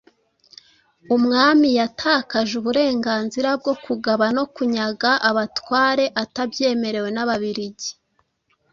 [1.15, 7.91] umwami yatakaje uburenganzira bwo kugaba no kunyaga abatware atabyemerewe n'Ababiligi